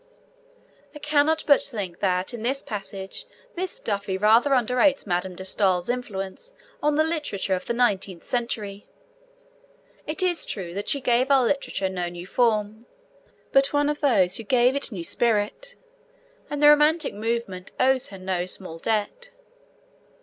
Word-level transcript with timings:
I 0.95 0.97
cannot 0.97 1.43
but 1.45 1.61
think 1.61 1.99
that 1.99 2.33
in 2.33 2.41
this 2.41 2.63
passage 2.63 3.27
Miss 3.55 3.79
Duffy 3.79 4.17
rather 4.17 4.51
underrates 4.55 5.05
Madame 5.05 5.35
de 5.35 5.45
Stael's 5.45 5.91
influence 5.91 6.55
on 6.81 6.95
the 6.95 7.03
literature 7.03 7.53
of 7.53 7.65
the 7.67 7.73
nineteenth 7.75 8.25
century. 8.25 8.87
It 10.07 10.23
is 10.23 10.43
true 10.47 10.73
that 10.73 10.89
she 10.89 11.01
gave 11.01 11.29
our 11.29 11.45
literature 11.45 11.87
no 11.87 12.09
new 12.09 12.25
form, 12.25 12.87
but 13.51 13.65
she 13.67 13.69
was 13.69 13.73
one 13.73 13.89
of 13.89 13.99
those 13.99 14.37
who 14.37 14.43
gave 14.43 14.75
it 14.75 14.89
a 14.89 14.93
new 14.95 15.03
spirit, 15.03 15.75
and 16.49 16.63
the 16.63 16.69
romantic 16.69 17.13
movement 17.13 17.71
owes 17.79 18.07
her 18.07 18.17
no 18.17 18.45
small 18.45 18.79
debt. 18.79 19.29